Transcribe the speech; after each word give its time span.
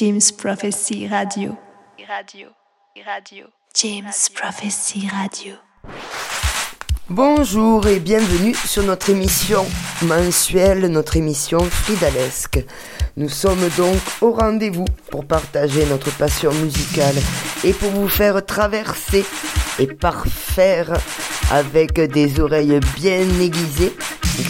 James 0.00 0.32
Prophecy 0.38 1.06
Radio. 1.08 1.58
Radio. 2.08 2.48
Radio. 3.04 3.48
James 3.74 4.30
Prophecy 4.34 5.06
Radio. 5.06 5.56
Bonjour 7.10 7.86
et 7.86 8.00
bienvenue 8.00 8.54
sur 8.54 8.82
notre 8.82 9.10
émission 9.10 9.66
mensuelle, 10.00 10.86
notre 10.86 11.18
émission 11.18 11.60
Fridalesque. 11.60 12.64
Nous 13.18 13.28
sommes 13.28 13.68
donc 13.76 14.00
au 14.22 14.32
rendez-vous 14.32 14.86
pour 15.10 15.26
partager 15.26 15.84
notre 15.84 16.16
passion 16.16 16.54
musicale 16.54 17.16
et 17.62 17.74
pour 17.74 17.90
vous 17.90 18.08
faire 18.08 18.42
traverser 18.46 19.26
et 19.78 19.86
parfaire 19.86 20.98
avec 21.50 22.00
des 22.00 22.40
oreilles 22.40 22.80
bien 22.94 23.20
aiguisées 23.38 23.94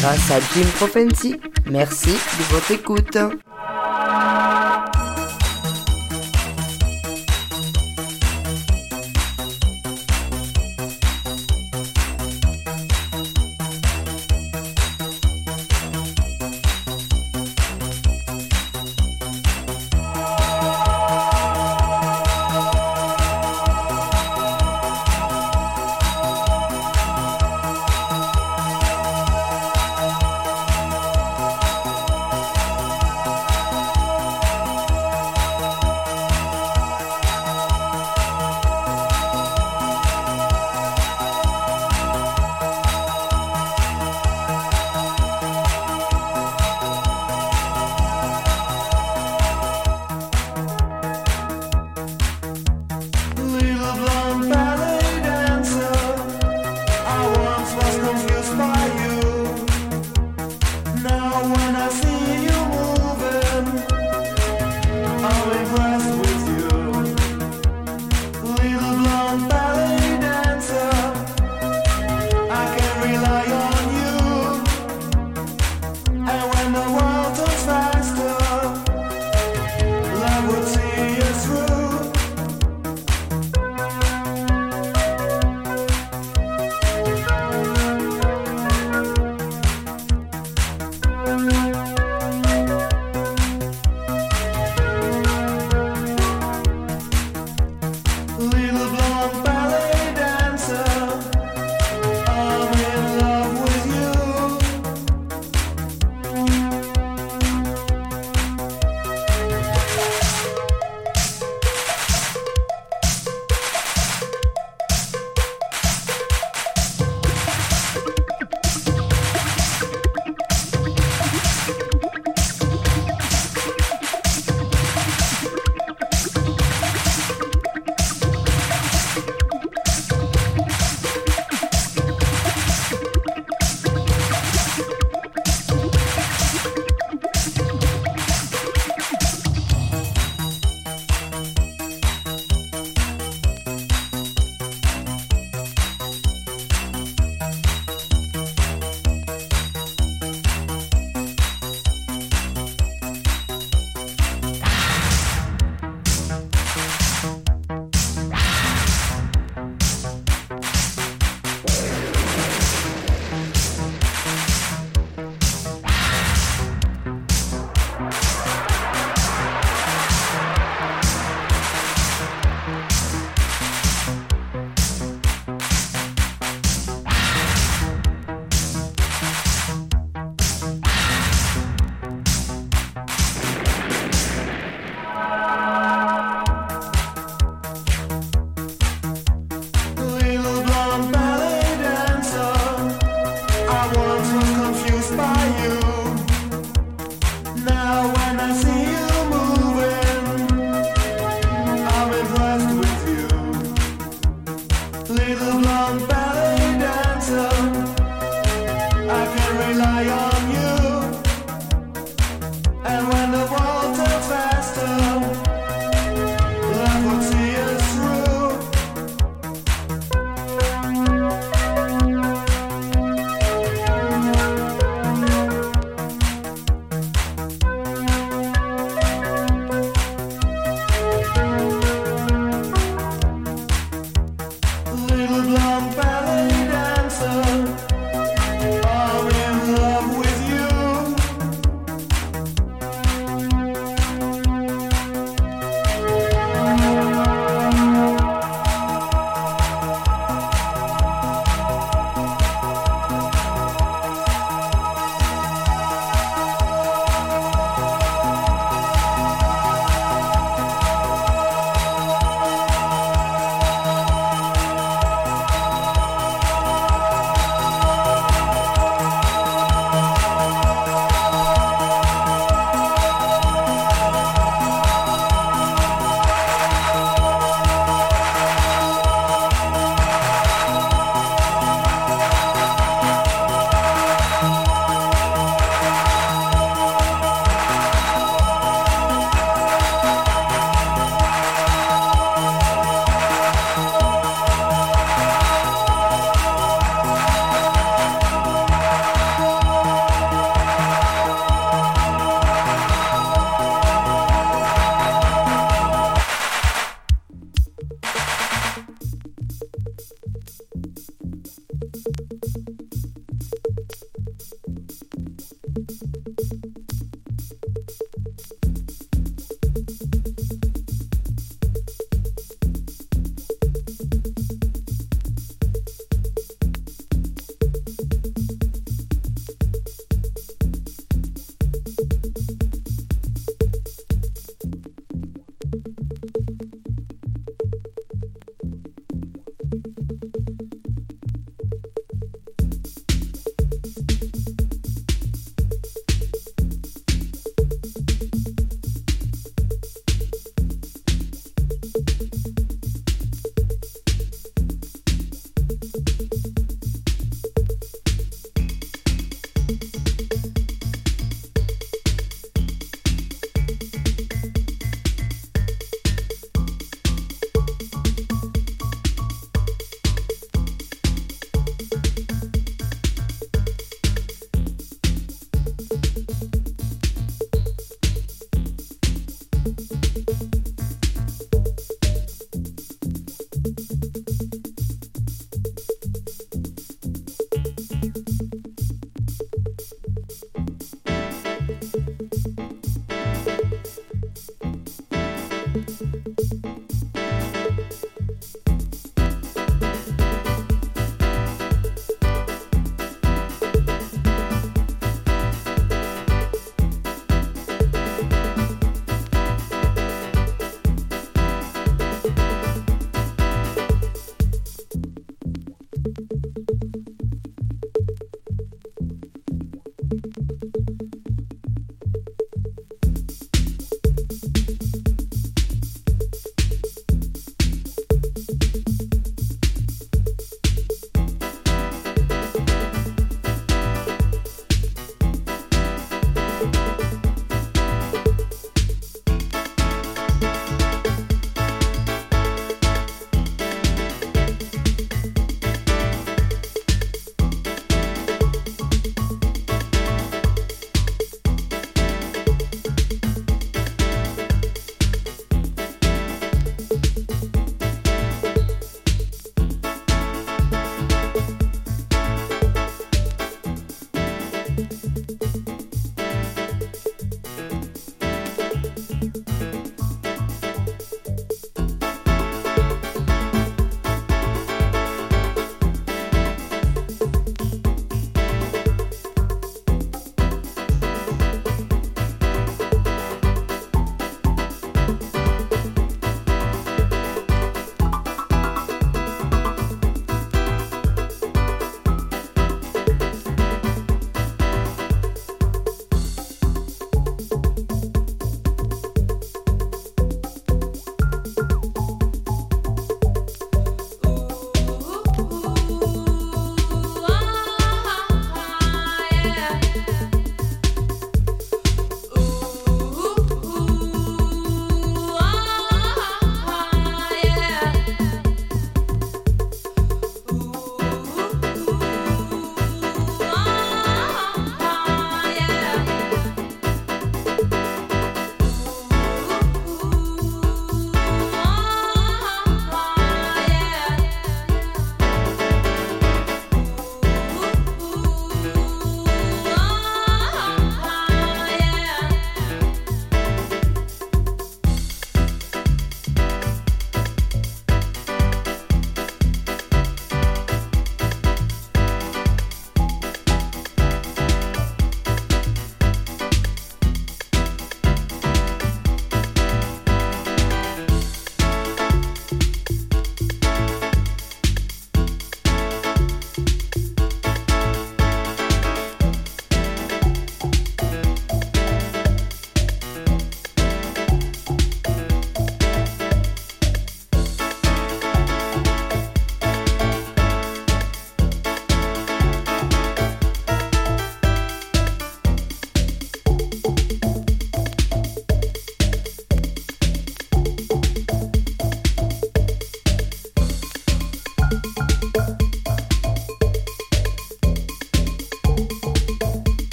grâce 0.00 0.28
à 0.32 0.40
Jim 0.40 0.66
Prophecy. 0.74 1.36
Merci 1.70 2.10
de 2.10 2.42
votre 2.52 2.72
écoute. 2.72 3.16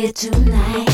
here 0.00 0.12
tonight. 0.12 0.89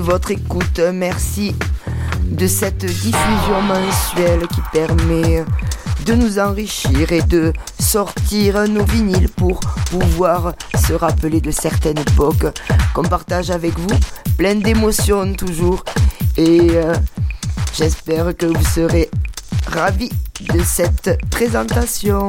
De 0.00 0.04
votre 0.06 0.30
écoute, 0.30 0.80
merci 0.94 1.54
de 2.24 2.46
cette 2.46 2.86
diffusion 2.86 3.60
mensuelle 3.60 4.46
qui 4.48 4.62
permet 4.72 5.44
de 6.06 6.14
nous 6.14 6.38
enrichir 6.38 7.12
et 7.12 7.20
de 7.20 7.52
sortir 7.78 8.66
nos 8.66 8.84
vinyles 8.84 9.28
pour 9.28 9.60
pouvoir 9.90 10.54
se 10.86 10.94
rappeler 10.94 11.42
de 11.42 11.50
certaines 11.50 11.98
époques 11.98 12.46
qu'on 12.94 13.02
partage 13.02 13.50
avec 13.50 13.78
vous, 13.78 13.94
plein 14.38 14.54
d'émotions 14.54 15.34
toujours. 15.34 15.84
Et 16.38 16.70
euh, 16.70 16.94
j'espère 17.74 18.34
que 18.34 18.46
vous 18.46 18.64
serez 18.64 19.10
ravis 19.66 20.12
de 20.54 20.62
cette 20.64 21.18
présentation. 21.30 22.28